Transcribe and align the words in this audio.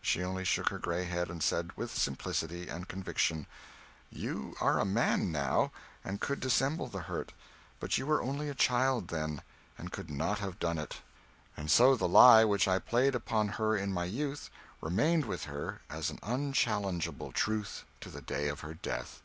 She 0.00 0.22
only 0.22 0.44
shook 0.44 0.68
her 0.68 0.78
gray 0.78 1.06
head 1.06 1.28
and 1.28 1.42
said, 1.42 1.72
with 1.76 1.92
simplicity 1.92 2.68
and 2.68 2.86
conviction 2.86 3.48
"You 4.10 4.54
are 4.60 4.78
a 4.78 4.84
man, 4.84 5.32
now, 5.32 5.72
and 6.04 6.20
could 6.20 6.38
dissemble 6.38 6.86
the 6.86 7.00
hurt; 7.10 7.32
but 7.80 7.98
you 7.98 8.06
were 8.06 8.22
only 8.22 8.48
a 8.48 8.54
child 8.54 9.08
then, 9.08 9.42
and 9.76 9.90
could 9.90 10.08
not 10.08 10.38
have 10.38 10.60
done 10.60 10.78
it." 10.78 11.00
And 11.56 11.68
so 11.68 11.96
the 11.96 12.06
lie 12.06 12.44
which 12.44 12.68
I 12.68 12.78
played 12.78 13.16
upon 13.16 13.48
her 13.58 13.76
in 13.76 13.92
my 13.92 14.04
youth 14.04 14.50
remained 14.80 15.24
with 15.24 15.46
her 15.46 15.80
as 15.90 16.10
an 16.10 16.20
unchallengeable 16.22 17.32
truth 17.32 17.82
to 18.02 18.08
the 18.08 18.22
day 18.22 18.46
of 18.46 18.60
her 18.60 18.74
death. 18.74 19.20